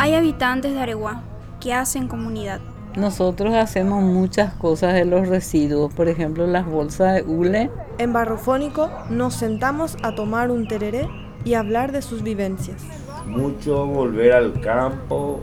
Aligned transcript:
Hay 0.00 0.14
habitantes 0.14 0.72
de 0.72 0.80
Areguá 0.80 1.20
que 1.60 1.74
hacen 1.74 2.08
comunidad. 2.08 2.58
Nosotros 2.96 3.52
hacemos 3.52 4.02
muchas 4.02 4.54
cosas 4.54 4.94
de 4.94 5.04
los 5.04 5.28
residuos, 5.28 5.92
por 5.92 6.08
ejemplo 6.08 6.46
las 6.46 6.64
bolsas 6.64 7.16
de 7.16 7.22
hule. 7.22 7.70
En 7.98 8.14
Barrofónico 8.14 8.88
nos 9.10 9.34
sentamos 9.34 9.98
a 10.02 10.14
tomar 10.14 10.50
un 10.50 10.66
tereré 10.66 11.06
y 11.44 11.52
hablar 11.52 11.92
de 11.92 12.00
sus 12.00 12.22
vivencias. 12.22 12.82
Mucho 13.26 13.84
volver 13.84 14.32
al 14.32 14.58
campo, 14.62 15.40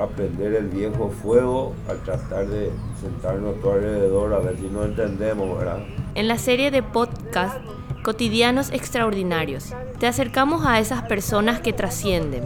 aprender 0.00 0.54
el 0.54 0.66
viejo 0.66 1.10
fuego, 1.22 1.76
a 1.88 1.92
tratar 2.04 2.48
de 2.48 2.72
sentarnos 3.00 3.60
todo 3.60 3.74
alrededor 3.74 4.34
a 4.34 4.40
ver 4.40 4.56
si 4.56 4.66
no 4.66 4.86
entendemos, 4.86 5.56
¿verdad? 5.56 5.84
En 6.16 6.26
la 6.26 6.36
serie 6.36 6.72
de 6.72 6.82
podcast 6.82 7.58
Cotidianos 8.02 8.72
Extraordinarios, 8.72 9.72
te 10.00 10.08
acercamos 10.08 10.66
a 10.66 10.80
esas 10.80 11.02
personas 11.02 11.60
que 11.60 11.72
trascienden. 11.72 12.42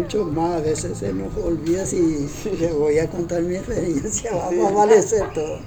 Mucho 0.00 0.24
más, 0.24 0.56
a 0.56 0.60
veces 0.60 0.96
se 0.96 1.12
nos 1.12 1.36
olvida 1.36 1.84
si 1.84 2.26
le 2.58 2.72
voy 2.72 2.98
a 2.98 3.10
contar 3.10 3.42
mi 3.42 3.56
experiencia, 3.56 4.30
vamos 4.34 4.64
a 4.64 4.68
amanecer 4.70 5.30
todo. 5.34 5.58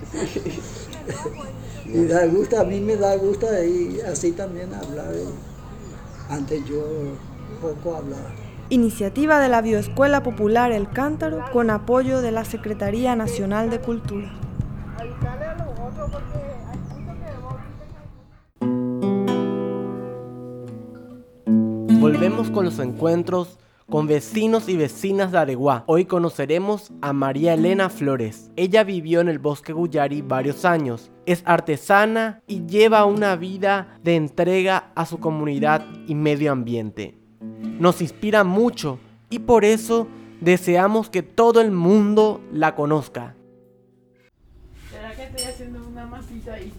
y 1.86 2.06
da 2.06 2.26
gusto, 2.26 2.60
a 2.60 2.64
mí 2.64 2.80
me 2.82 2.96
da 2.96 3.16
gusto 3.16 3.46
y 3.64 4.02
así 4.02 4.32
también 4.32 4.74
hablar. 4.74 5.14
Antes 6.30 6.66
yo 6.66 6.82
poco 7.62 7.96
hablaba. 7.96 8.32
Iniciativa 8.70 9.40
de 9.40 9.50
la 9.50 9.62
Bioescuela 9.62 10.24
Popular 10.24 10.72
El 10.72 10.90
Cántaro 10.90 11.46
con 11.54 11.70
apoyo 11.70 12.22
de 12.22 12.32
la 12.32 12.44
Secretaría 12.44 13.16
Nacional 13.16 13.70
de 13.70 13.82
Cultura. 13.82 14.34
Volvemos 22.00 22.50
con 22.50 22.66
los 22.66 22.80
encuentros 22.80 23.60
con 23.94 24.08
vecinos 24.08 24.70
y 24.70 24.76
vecinas 24.76 25.32
de 25.32 25.38
Areguá. 25.38 25.84
Hoy 25.86 26.06
conoceremos 26.06 26.92
a 27.04 27.14
María 27.14 27.54
Elena 27.54 27.92
Flores. 27.92 28.50
Ella 28.56 28.84
vivió 28.84 29.22
en 29.22 29.30
el 29.30 29.38
bosque 29.38 29.72
Guyari 29.72 30.24
varios 30.24 30.66
años. 30.66 31.12
Es 31.28 31.44
artesana 31.46 32.42
y 32.48 32.66
lleva 32.66 33.06
una 33.06 33.36
vida 33.36 34.00
de 34.04 34.16
entrega 34.16 34.92
a 34.96 35.06
su 35.06 35.20
comunidad 35.20 35.86
y 36.08 36.16
medio 36.16 36.52
ambiente. 36.52 37.20
Nos 37.40 38.02
inspira 38.02 38.44
mucho 38.44 38.98
y 39.30 39.38
por 39.38 39.64
eso 39.64 40.08
deseamos 40.42 41.12
que 41.12 41.22
todo 41.22 41.62
el 41.62 41.70
mundo 41.72 42.42
la 42.52 42.74
conozca. 42.74 43.36
¿Será 44.90 45.16
que 45.16 45.24
estoy 45.26 45.46
haciendo 45.46 45.88
una 45.88 46.08
masita 46.08 46.56
ahí? 46.56 46.74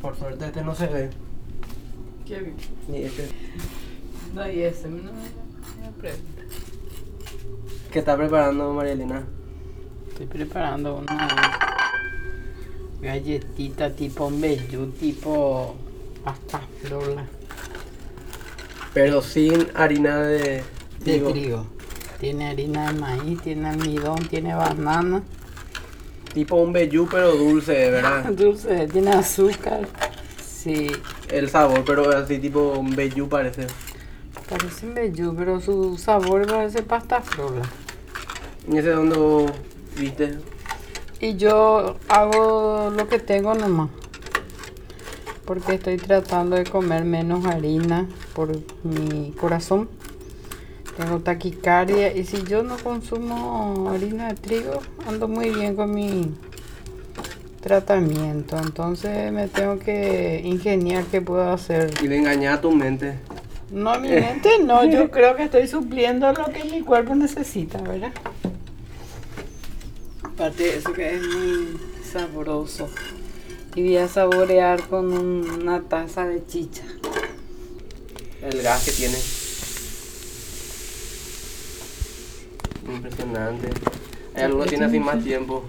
Por 0.00 0.16
suerte 0.16 0.46
este 0.46 0.62
no 0.62 0.74
se 0.74 0.86
ve. 0.86 1.10
¿Qué 2.26 2.40
vi? 2.40 2.52
Ni 2.88 3.02
este. 3.04 3.28
No, 4.34 4.48
y 4.50 4.62
ese, 4.62 4.88
no. 4.88 5.10
¿Qué 7.90 7.98
está 7.98 8.16
preparando 8.16 8.72
María 8.72 8.92
Elena? 8.92 9.24
Estoy 10.08 10.26
preparando 10.26 10.96
una 10.96 11.28
galletita 13.00 13.90
tipo 13.94 14.28
mbellú, 14.30 14.90
tipo 14.92 15.76
pasta 16.24 16.60
flola 16.82 17.24
Pero 18.92 19.22
sin 19.22 19.68
harina 19.74 20.18
de 20.18 20.38
de 20.58 20.64
trigo. 21.00 21.30
trigo. 21.30 21.66
Tiene 22.20 22.48
harina 22.48 22.92
de 22.92 22.98
maíz, 22.98 23.40
tiene 23.42 23.68
almidón, 23.68 24.26
tiene 24.28 24.54
banana, 24.54 25.22
Tipo 26.34 26.56
un 26.56 26.72
vellú 26.72 27.08
pero 27.10 27.32
dulce, 27.32 27.90
¿verdad? 27.90 28.24
dulce, 28.32 28.86
tiene 28.88 29.10
azúcar. 29.10 29.88
Sí, 30.44 30.90
El 31.30 31.48
sabor, 31.48 31.84
pero 31.84 32.10
así 32.10 32.38
tipo 32.38 32.72
un 32.78 32.94
vellú 32.94 33.28
parece. 33.28 33.66
parece 34.48 34.86
mbellú, 34.86 35.34
pero 35.36 35.60
su 35.60 35.96
sabor 35.96 36.46
parece 36.46 36.82
pasta 36.82 37.20
flola 37.20 37.62
¿Y 38.70 38.76
ese 38.78 38.90
dónde 38.90 39.52
viste? 39.96 40.38
Y 41.20 41.36
yo 41.36 41.96
hago 42.08 42.92
lo 42.94 43.08
que 43.08 43.18
tengo 43.18 43.54
nomás. 43.54 43.88
Porque 45.44 45.74
estoy 45.74 45.96
tratando 45.96 46.56
de 46.56 46.64
comer 46.64 47.04
menos 47.04 47.46
harina 47.46 48.06
por 48.34 48.50
mi 48.82 49.32
corazón. 49.32 49.88
Tengo 50.98 51.20
taquicardia 51.20 52.12
y 52.14 52.24
si 52.24 52.42
yo 52.42 52.64
no 52.64 52.76
consumo 52.76 53.88
harina 53.88 54.28
de 54.28 54.34
trigo, 54.34 54.80
ando 55.06 55.28
muy 55.28 55.50
bien 55.50 55.76
con 55.76 55.94
mi 55.94 56.34
tratamiento. 57.62 58.56
Entonces 58.58 59.30
me 59.32 59.46
tengo 59.46 59.78
que 59.78 60.40
ingeniar 60.44 61.04
qué 61.04 61.20
puedo 61.22 61.52
hacer. 61.52 61.94
Y 62.02 62.08
de 62.08 62.16
engañar 62.16 62.54
a 62.54 62.60
tu 62.60 62.72
mente. 62.72 63.14
No, 63.70 64.00
mi 64.00 64.08
mente 64.08 64.50
no, 64.64 64.84
yo 64.90 65.08
creo 65.12 65.36
que 65.36 65.44
estoy 65.44 65.68
supliendo 65.68 66.32
lo 66.32 66.46
que 66.46 66.64
mi 66.64 66.80
cuerpo 66.80 67.14
necesita, 67.14 67.80
¿verdad? 67.80 68.10
Aparte 70.24 70.64
de 70.64 70.76
eso 70.78 70.92
que 70.92 71.14
es 71.14 71.22
muy 71.22 71.78
sabroso. 72.12 72.88
Y 73.76 73.82
voy 73.84 73.96
a 73.98 74.08
saborear 74.08 74.82
con 74.88 75.12
un- 75.12 75.48
una 75.62 75.80
taza 75.82 76.26
de 76.26 76.44
chicha. 76.44 76.82
El 78.42 78.62
gas 78.62 78.84
que 78.84 78.90
tiene. 78.90 79.16
Impresionante. 83.22 83.68
Hay 84.34 84.42
algunos 84.44 84.64
que 84.66 84.70
tienen 84.70 84.88
así 84.88 85.00
más 85.00 85.24
tiempo. 85.24 85.64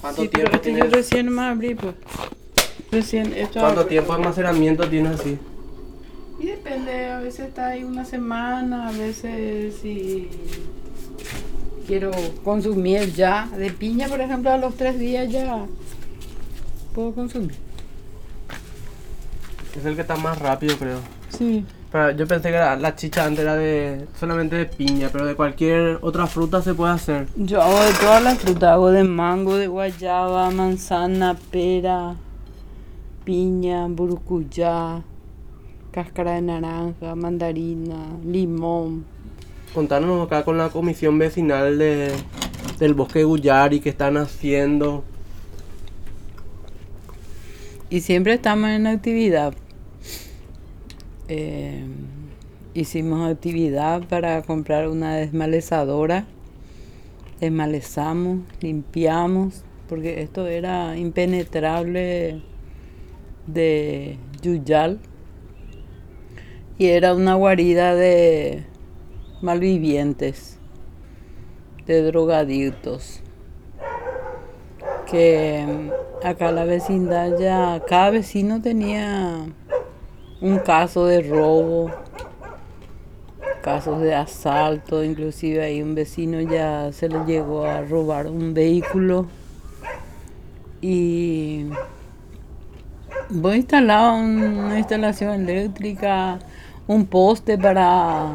¿Cuánto 0.00 0.22
Sí, 0.22 0.28
pero 0.32 0.50
tiempo 0.50 0.56
este 0.56 0.70
yo 0.72 0.78
tiene? 0.78 0.90
recién 0.96 1.28
me 1.32 1.42
abrí, 1.42 1.74
pues. 1.74 1.94
Recién 2.90 3.32
esto 3.34 3.60
¿Cuánto 3.60 3.80
abrí. 3.80 3.90
tiempo 3.90 4.12
de 4.12 4.18
almacenamiento 4.18 4.88
tiene 4.88 5.08
así? 5.10 5.38
Y 6.40 6.46
depende, 6.46 7.06
a 7.10 7.20
veces 7.20 7.48
está 7.48 7.68
ahí 7.68 7.84
una 7.84 8.04
semana, 8.04 8.88
a 8.88 8.92
veces 8.92 9.76
si 9.80 10.28
quiero 11.86 12.10
consumir 12.44 13.12
ya. 13.14 13.48
De 13.56 13.70
piña, 13.70 14.08
por 14.08 14.20
ejemplo, 14.20 14.50
a 14.50 14.58
los 14.58 14.74
tres 14.74 14.98
días 14.98 15.30
ya 15.30 15.64
puedo 16.94 17.12
consumir. 17.14 17.54
Es 19.78 19.84
el 19.86 19.94
que 19.94 20.02
está 20.02 20.16
más 20.16 20.38
rápido, 20.38 20.76
creo. 20.76 20.98
Sí. 21.38 21.64
Pero 21.92 22.10
yo 22.12 22.26
pensé 22.26 22.50
que 22.50 22.56
la, 22.56 22.74
la 22.74 22.96
chicha 22.96 23.26
antes 23.26 23.40
era 23.40 23.54
de 23.54 24.06
solamente 24.18 24.56
de 24.56 24.64
piña, 24.64 25.10
pero 25.12 25.26
de 25.26 25.34
cualquier 25.34 25.98
otra 26.00 26.26
fruta 26.26 26.62
se 26.62 26.72
puede 26.72 26.94
hacer. 26.94 27.26
Yo 27.36 27.60
hago 27.60 27.78
de 27.80 27.92
todas 27.92 28.22
las 28.22 28.38
frutas, 28.38 28.70
hago 28.70 28.90
de 28.90 29.04
mango, 29.04 29.56
de 29.56 29.66
guayaba, 29.66 30.50
manzana, 30.50 31.36
pera, 31.50 32.16
piña, 33.24 33.86
burucuyá, 33.88 35.02
cáscara 35.90 36.32
de 36.32 36.40
naranja, 36.40 37.14
mandarina, 37.14 38.06
limón. 38.24 39.04
Contanos 39.74 40.26
acá 40.26 40.44
con 40.44 40.56
la 40.56 40.70
comisión 40.70 41.18
vecinal 41.18 41.76
de, 41.76 42.10
del 42.78 42.94
bosque 42.94 43.24
Guyari 43.24 43.80
que 43.80 43.90
están 43.90 44.16
haciendo. 44.16 45.04
Y 47.90 48.00
siempre 48.00 48.32
estamos 48.32 48.70
en 48.70 48.86
actividad. 48.86 49.52
Eh, 51.34 51.82
hicimos 52.74 53.30
actividad 53.30 54.06
para 54.06 54.42
comprar 54.42 54.88
una 54.88 55.16
desmalezadora. 55.16 56.26
Desmalezamos, 57.40 58.40
limpiamos, 58.60 59.64
porque 59.88 60.20
esto 60.20 60.46
era 60.46 60.94
impenetrable 60.98 62.42
de 63.46 64.18
Yuyal. 64.42 65.00
Y 66.76 66.88
era 66.88 67.14
una 67.14 67.34
guarida 67.34 67.94
de 67.94 68.64
malvivientes, 69.40 70.58
de 71.86 72.02
drogadictos 72.02 73.22
que 75.10 75.90
acá 76.24 76.52
la 76.52 76.64
vecindad 76.64 77.38
ya, 77.38 77.82
cada 77.86 78.10
vecino 78.10 78.62
tenía 78.62 79.46
un 80.42 80.58
caso 80.58 81.06
de 81.06 81.22
robo, 81.22 81.92
casos 83.62 84.02
de 84.02 84.12
asalto, 84.12 85.04
inclusive 85.04 85.62
ahí 85.62 85.80
un 85.80 85.94
vecino 85.94 86.40
ya 86.40 86.90
se 86.92 87.08
le 87.08 87.24
llegó 87.24 87.64
a 87.64 87.82
robar 87.82 88.26
un 88.26 88.52
vehículo 88.52 89.26
y 90.80 91.66
voy 93.30 93.52
a 93.52 93.56
instalar 93.56 94.14
una 94.20 94.76
instalación 94.76 95.48
eléctrica, 95.48 96.40
un 96.88 97.06
poste 97.06 97.56
para 97.56 98.32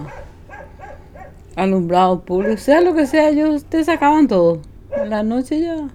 alumbrado 1.57 2.21
público, 2.21 2.55
sea 2.55 2.79
lo 2.79 2.95
que 2.95 3.05
sea, 3.05 3.29
ellos 3.29 3.65
te 3.65 3.83
sacaban 3.83 4.29
todo. 4.29 4.61
En 4.95 5.09
la 5.09 5.23
noche 5.23 5.59
ya 5.59 5.89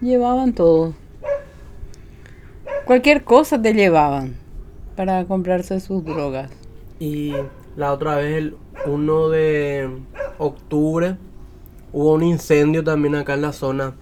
llevaban 0.00 0.52
todo. 0.52 0.94
Cualquier 2.86 3.22
cosa 3.22 3.62
te 3.62 3.72
llevaban 3.72 4.45
para 4.96 5.24
comprarse 5.26 5.78
sus 5.80 6.04
drogas. 6.04 6.50
Y 6.98 7.32
la 7.76 7.92
otra 7.92 8.16
vez, 8.16 8.36
el 8.36 8.56
1 8.86 9.28
de 9.28 9.90
octubre, 10.38 11.16
hubo 11.92 12.14
un 12.14 12.22
incendio 12.22 12.82
también 12.82 13.14
acá 13.14 13.34
en 13.34 13.42
la 13.42 13.52
zona. 13.52 13.94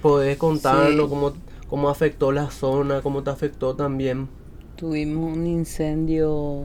¿Podés 0.00 0.36
contarnos 0.38 1.04
Sí. 1.06 1.10
cómo, 1.10 1.32
cómo 1.68 1.88
afectó 1.88 2.30
la 2.32 2.50
zona, 2.50 3.02
cómo 3.02 3.22
te 3.22 3.30
afectó 3.30 3.74
también? 3.74 4.28
tuvimos 4.76 5.34
un 5.34 5.46
incendio 5.46 6.64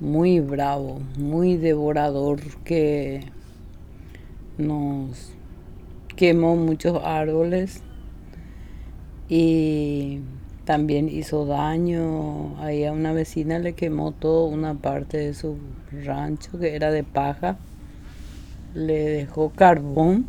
muy 0.00 0.40
bravo, 0.40 1.00
muy 1.16 1.56
devorador 1.56 2.40
que 2.64 3.24
nos 4.58 5.30
quemó 6.16 6.56
muchos 6.56 7.00
árboles 7.04 7.82
y 9.28 10.18
también 10.64 11.08
hizo 11.08 11.44
daño. 11.46 12.58
Ahí 12.60 12.84
a 12.84 12.92
una 12.92 13.12
vecina 13.12 13.58
le 13.58 13.74
quemó 13.74 14.12
toda 14.12 14.48
una 14.48 14.74
parte 14.74 15.18
de 15.18 15.34
su 15.34 15.56
rancho 16.04 16.58
que 16.58 16.74
era 16.74 16.90
de 16.90 17.04
paja. 17.04 17.56
Le 18.74 19.04
dejó 19.08 19.50
carbón. 19.50 20.26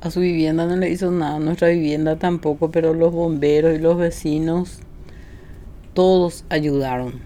A 0.00 0.10
su 0.10 0.20
vivienda 0.20 0.66
no 0.66 0.76
le 0.76 0.88
hizo 0.88 1.10
nada, 1.10 1.38
nuestra 1.38 1.68
vivienda 1.68 2.16
tampoco, 2.16 2.70
pero 2.70 2.94
los 2.94 3.12
bomberos 3.12 3.74
y 3.74 3.78
los 3.78 3.98
vecinos 3.98 4.80
todos 5.92 6.46
ayudaron. 6.48 7.20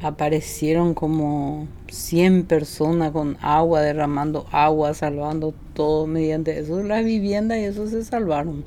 Aparecieron 0.00 0.94
como 0.94 1.68
100 1.88 2.44
personas 2.44 3.12
con 3.12 3.36
agua, 3.42 3.82
derramando 3.82 4.46
agua, 4.50 4.94
salvando 4.94 5.52
todo 5.74 6.06
mediante 6.06 6.58
eso. 6.58 6.82
Las 6.82 7.04
viviendas 7.04 7.58
y 7.58 7.64
eso 7.64 7.86
se 7.86 8.02
salvaron 8.02 8.64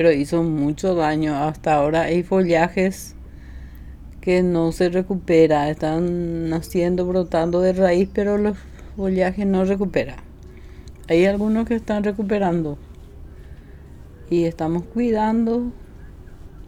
pero 0.00 0.12
hizo 0.12 0.42
mucho 0.42 0.94
daño. 0.94 1.36
Hasta 1.36 1.74
ahora 1.74 2.04
hay 2.04 2.22
follajes 2.22 3.14
que 4.22 4.42
no 4.42 4.72
se 4.72 4.88
recupera, 4.88 5.68
están 5.68 6.48
naciendo, 6.48 7.04
brotando 7.04 7.60
de 7.60 7.74
raíz, 7.74 8.08
pero 8.10 8.38
los 8.38 8.56
follajes 8.96 9.46
no 9.46 9.62
recuperan. 9.66 10.16
Hay 11.06 11.26
algunos 11.26 11.68
que 11.68 11.74
están 11.74 12.02
recuperando 12.02 12.78
y 14.30 14.44
estamos 14.44 14.84
cuidando, 14.84 15.70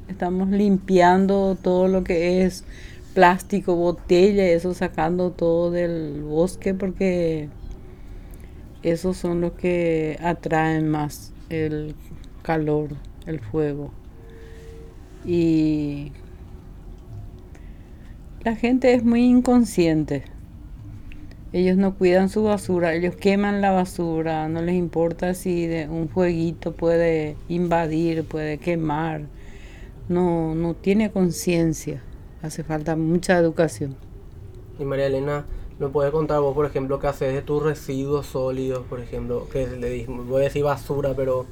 estamos 0.08 0.50
limpiando 0.50 1.56
todo 1.56 1.88
lo 1.88 2.04
que 2.04 2.44
es 2.44 2.64
plástico, 3.14 3.76
botella, 3.76 4.44
eso 4.44 4.74
sacando 4.74 5.30
todo 5.30 5.70
del 5.70 6.22
bosque 6.22 6.74
porque 6.74 7.48
esos 8.82 9.16
son 9.16 9.40
los 9.40 9.52
que 9.52 10.18
atraen 10.20 10.86
más 10.86 11.32
el 11.48 11.94
calor 12.42 12.90
el 13.26 13.40
fuego. 13.40 13.90
Y 15.24 16.12
la 18.44 18.56
gente 18.56 18.94
es 18.94 19.04
muy 19.04 19.24
inconsciente. 19.24 20.24
Ellos 21.52 21.76
no 21.76 21.94
cuidan 21.94 22.28
su 22.28 22.42
basura, 22.44 22.94
ellos 22.94 23.14
queman 23.14 23.60
la 23.60 23.72
basura, 23.72 24.48
no 24.48 24.62
les 24.62 24.74
importa 24.74 25.34
si 25.34 25.66
de 25.66 25.86
un 25.86 26.08
fueguito 26.08 26.72
puede 26.72 27.36
invadir, 27.48 28.24
puede 28.24 28.56
quemar. 28.58 29.26
No, 30.08 30.54
no 30.54 30.74
tiene 30.74 31.10
conciencia. 31.10 32.02
Hace 32.40 32.64
falta 32.64 32.96
mucha 32.96 33.38
educación. 33.38 33.94
Y 34.78 34.84
María 34.84 35.06
Elena, 35.06 35.44
¿me 35.78 35.88
puede 35.88 36.10
contar 36.10 36.40
vos, 36.40 36.54
por 36.54 36.66
ejemplo, 36.66 36.98
qué 36.98 37.06
haces 37.06 37.34
de 37.34 37.42
tus 37.42 37.62
residuos 37.62 38.26
sólidos, 38.26 38.84
por 38.88 39.00
ejemplo? 39.00 39.46
Que 39.52 39.66
le 39.66 40.06
voy 40.06 40.40
a 40.40 40.44
decir 40.44 40.64
basura, 40.64 41.14
pero 41.14 41.46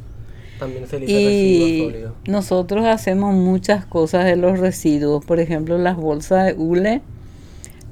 también 0.60 0.86
se 0.86 0.98
y 1.06 2.04
nosotros 2.28 2.84
hacemos 2.84 3.34
muchas 3.34 3.86
cosas 3.86 4.26
de 4.26 4.36
los 4.36 4.60
residuos, 4.60 5.24
por 5.24 5.40
ejemplo 5.40 5.78
las 5.78 5.96
bolsas 5.96 6.46
de 6.46 6.52
hule, 6.52 7.00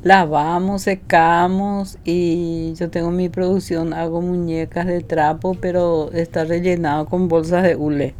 lavamos, 0.03 0.83
secamos 0.83 1.99
y 2.05 2.75
yo 2.75 2.91
tengo 2.91 3.11
mi 3.11 3.31
producción, 3.31 3.95
hago 3.95 4.21
muñecas 4.21 4.87
de 4.87 5.01
trapo, 5.01 5.57
pero 5.61 6.13
está 6.13 6.45
rellenado 6.45 7.07
con 7.07 7.29
bolsas 7.29 7.65
de 7.65 7.75
hule. 7.75 8.15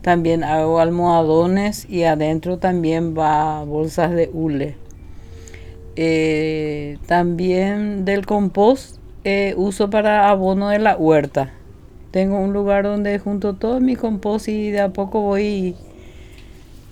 También 0.00 0.42
hago 0.42 0.80
almohadones 0.80 1.88
y 1.88 2.04
adentro 2.04 2.58
también 2.58 3.16
va 3.16 3.64
bolsas 3.64 4.12
de 4.12 4.30
hule. 4.32 4.76
Eh, 5.96 6.98
también 7.06 8.04
del 8.04 8.26
compost 8.26 8.96
eh, 9.24 9.54
uso 9.56 9.90
para 9.90 10.30
abono 10.30 10.70
de 10.70 10.78
la 10.78 10.96
huerta 10.96 11.52
tengo 12.12 12.38
un 12.38 12.52
lugar 12.52 12.84
donde 12.84 13.18
junto 13.18 13.54
todo 13.54 13.80
mi 13.80 13.96
compost 13.96 14.46
y 14.48 14.70
de 14.70 14.80
a 14.80 14.90
poco 14.90 15.22
voy 15.22 15.74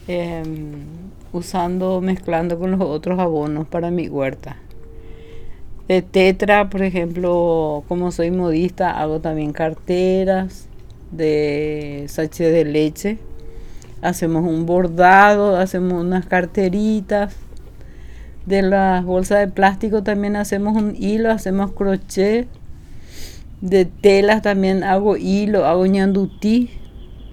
em, 0.09 0.87
usando, 1.33 2.01
mezclando 2.01 2.59
con 2.59 2.71
los 2.73 2.81
otros 2.81 3.19
abonos 3.19 3.69
para 3.69 3.91
mi 3.91 4.09
huerta. 4.09 4.57
De 5.89 6.01
tetra, 6.01 6.71
por 6.71 6.83
ejemplo, 6.83 7.85
como 7.87 8.11
soy 8.13 8.31
modista, 8.31 8.99
hago 8.99 9.21
también 9.21 9.53
carteras 9.53 10.69
de 11.11 12.07
sachet 12.09 12.51
de 12.51 12.65
leche. 12.65 13.19
Hacemos 14.01 14.43
un 14.45 14.65
bordado, 14.65 15.57
hacemos 15.57 16.03
unas 16.03 16.25
carteritas. 16.25 17.37
De 18.47 18.63
las 18.63 19.05
bolsas 19.05 19.41
de 19.41 19.49
plástico 19.49 20.03
también 20.03 20.37
hacemos 20.37 20.75
un 20.77 20.97
hilo, 20.97 21.31
hacemos 21.31 21.73
crochet 21.73 22.49
de 23.61 23.85
telas 23.85 24.43
también 24.43 24.83
hago 24.85 25.17
hilo, 25.17 25.67
hago 25.67 25.87
ñandutí, 25.87 26.71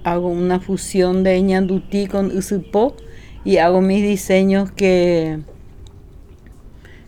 hago 0.04 0.28
una 0.28 0.60
fusión 0.60 1.24
de 1.24 1.42
ñandutí 1.42 2.08
con 2.08 2.36
usupo 2.36 2.96
y 3.46 3.58
hago 3.58 3.82
mis 3.82 4.04
diseños 4.04 4.72
que 4.72 5.40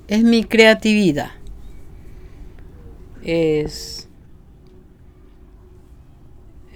es 0.08 0.24
mi 0.24 0.44
creatividad. 0.44 1.32
Es 3.22 4.08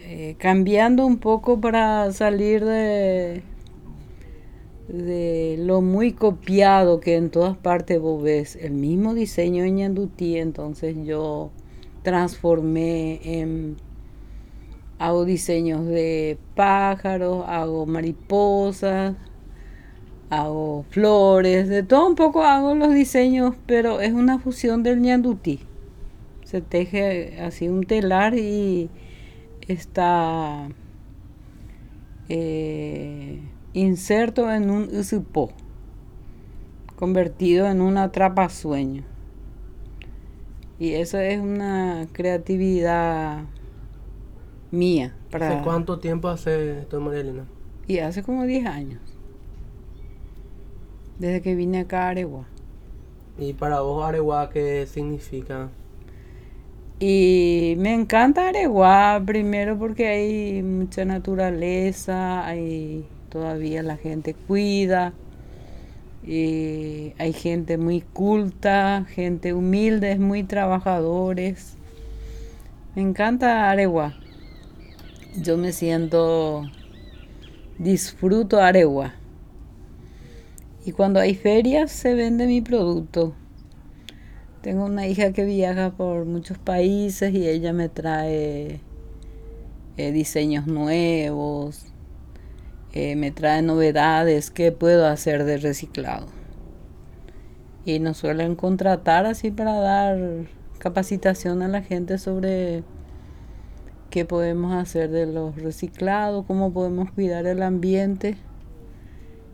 eh, 0.01 0.35
cambiando 0.37 1.05
un 1.05 1.17
poco 1.17 1.61
para 1.61 2.11
salir 2.11 2.65
de, 2.65 3.41
de 4.89 5.55
lo 5.59 5.81
muy 5.81 6.11
copiado 6.11 6.99
que 6.99 7.15
en 7.15 7.29
todas 7.29 7.55
partes 7.55 8.01
vos 8.01 8.21
ves 8.21 8.57
el 8.57 8.73
mismo 8.73 9.13
diseño 9.13 9.63
en 9.63 9.77
ñandutí, 9.77 10.37
entonces 10.37 10.95
yo 11.05 11.51
transformé 12.03 13.19
en 13.23 13.77
hago 14.99 15.25
diseños 15.25 15.85
de 15.85 16.37
pájaros, 16.55 17.43
hago 17.47 17.85
mariposas, 17.85 19.15
hago 20.29 20.85
flores, 20.89 21.67
de 21.67 21.83
todo 21.83 22.07
un 22.07 22.15
poco 22.15 22.43
hago 22.43 22.75
los 22.75 22.93
diseños, 22.93 23.55
pero 23.65 23.99
es 23.99 24.13
una 24.13 24.39
fusión 24.39 24.83
del 24.83 25.01
ñandutí. 25.01 25.59
Se 26.43 26.61
teje 26.61 27.41
así 27.41 27.67
un 27.67 27.83
telar 27.85 28.35
y 28.37 28.89
está 29.67 30.69
eh, 32.29 33.39
inserto 33.73 34.51
en 34.51 34.69
un 34.69 34.83
usupó, 34.95 35.51
convertido 36.95 37.67
en 37.67 37.81
un 37.81 37.97
atrapasueño. 37.97 39.12
Y 40.79 40.93
eso 40.93 41.19
es 41.19 41.39
una 41.39 42.07
creatividad 42.11 43.43
mía. 44.71 45.15
Para... 45.31 45.49
¿Hace 45.49 45.63
cuánto 45.63 45.99
tiempo 45.99 46.27
hace 46.29 46.79
esto, 46.79 46.99
María 46.99 47.21
Elena? 47.21 47.45
Y 47.87 47.99
hace 47.99 48.23
como 48.23 48.43
10 48.45 48.65
años. 48.65 49.01
Desde 51.19 51.41
que 51.41 51.55
vine 51.55 51.81
acá 51.81 52.07
a 52.07 52.09
Aregua. 52.09 52.45
¿Y 53.37 53.53
para 53.53 53.81
vos 53.81 54.03
Aregua 54.03 54.49
qué 54.49 54.87
significa? 54.87 55.69
Y 56.99 57.75
me 57.77 57.93
encanta 57.93 58.47
Aregua, 58.47 59.21
primero 59.25 59.77
porque 59.77 60.07
hay 60.07 60.63
mucha 60.63 61.05
naturaleza, 61.05 62.45
hay 62.45 63.05
todavía 63.29 63.83
la 63.83 63.97
gente 63.97 64.33
cuida 64.33 65.13
hay 66.25 67.33
gente 67.33 67.77
muy 67.77 68.01
culta, 68.01 69.05
gente 69.09 69.53
humilde, 69.53 70.17
muy 70.17 70.43
trabajadores. 70.43 71.75
Me 72.95 73.01
encanta 73.01 73.69
Aregua. 73.69 74.15
Yo 75.35 75.57
me 75.57 75.71
siento, 75.71 76.63
disfruto 77.77 78.61
Aregua. 78.61 79.13
Y 80.85 80.91
cuando 80.91 81.19
hay 81.19 81.35
ferias 81.35 81.91
se 81.91 82.13
vende 82.13 82.45
mi 82.45 82.61
producto. 82.61 83.33
Tengo 84.61 84.85
una 84.85 85.07
hija 85.07 85.33
que 85.33 85.43
viaja 85.43 85.91
por 85.91 86.25
muchos 86.25 86.57
países 86.57 87.33
y 87.33 87.47
ella 87.47 87.73
me 87.73 87.89
trae 87.89 88.79
eh, 89.97 90.11
diseños 90.11 90.67
nuevos, 90.67 91.92
eh, 92.95 93.15
me 93.15 93.31
trae 93.31 93.63
novedades, 93.63 94.51
qué 94.51 94.71
puedo 94.71 95.07
hacer 95.07 95.45
de 95.45 95.57
reciclado. 95.57 96.27
Y 97.85 97.97
nos 97.97 98.17
suelen 98.17 98.55
contratar 98.55 99.25
así 99.25 99.49
para 99.49 99.73
dar 99.79 100.17
capacitación 100.77 101.63
a 101.63 101.67
la 101.67 101.81
gente 101.81 102.19
sobre 102.19 102.83
qué 104.11 104.25
podemos 104.25 104.75
hacer 104.75 105.09
de 105.09 105.25
los 105.25 105.55
reciclados, 105.55 106.45
cómo 106.45 106.71
podemos 106.71 107.11
cuidar 107.11 107.47
el 107.47 107.63
ambiente. 107.63 108.37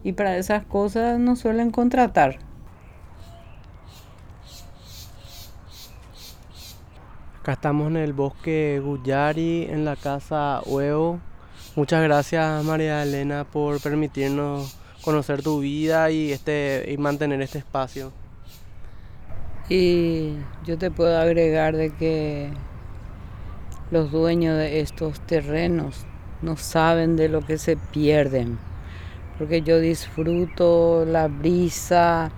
Y 0.04 0.12
para 0.12 0.36
esas 0.38 0.66
cosas 0.66 1.18
nos 1.18 1.40
suelen 1.40 1.72
contratar. 1.72 2.40
Acá 7.40 7.54
estamos 7.54 7.88
en 7.88 7.96
el 7.96 8.12
bosque 8.12 8.82
Guyari, 8.84 9.64
en 9.64 9.86
la 9.86 9.96
casa 9.96 10.62
Huevo 10.66 11.22
Muchas 11.80 12.04
gracias 12.04 12.62
María 12.66 13.04
Elena 13.04 13.46
por 13.46 13.80
permitirnos 13.80 14.76
conocer 15.02 15.42
tu 15.42 15.62
vida 15.62 16.12
y, 16.12 16.34
este, 16.34 16.84
y 16.92 16.98
mantener 16.98 17.42
este 17.42 17.60
espacio. 17.60 18.12
Y 19.70 20.34
yo 20.66 20.78
te 20.78 20.92
puedo 20.92 21.18
agregar 21.18 21.78
de 21.78 21.92
que 21.92 22.50
los 23.92 24.12
dueños 24.12 24.58
de 24.58 24.82
estos 24.82 25.22
terrenos 25.22 26.06
no 26.42 26.58
saben 26.58 27.16
de 27.16 27.30
lo 27.30 27.46
que 27.46 27.58
se 27.58 27.78
pierden, 27.78 28.60
porque 29.38 29.62
yo 29.62 29.80
disfruto 29.80 31.06
la 31.06 31.30
brisa, 31.30 32.30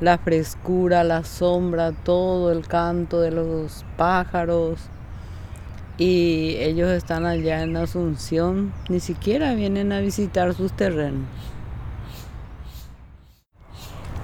la 0.00 0.16
frescura, 0.16 1.04
la 1.04 1.24
sombra, 1.24 1.92
todo 1.92 2.50
el 2.52 2.66
canto 2.66 3.20
de 3.20 3.32
los 3.32 3.84
pájaros. 3.98 4.80
Y 5.98 6.54
ellos 6.60 6.90
están 6.90 7.26
allá 7.26 7.62
en 7.62 7.76
Asunción, 7.76 8.72
ni 8.88 9.00
siquiera 9.00 9.54
vienen 9.54 9.92
a 9.92 9.98
visitar 9.98 10.54
sus 10.54 10.72
terrenos. 10.72 11.26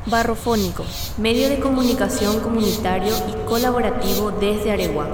Barrofónico, 0.07 0.85
medio 1.19 1.49
de 1.49 1.59
comunicación 1.59 2.39
comunitario 2.41 3.15
y 3.29 3.49
colaborativo 3.49 4.31
desde 4.31 4.71
Areguá. 4.71 5.09